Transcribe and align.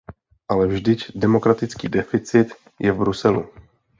Ale 0.51 0.65
vždyť 0.67 0.99
demokratický 1.23 1.85
deficit 1.97 2.47
je 2.85 2.89
v 2.91 2.97
Bruselu. 3.03 3.43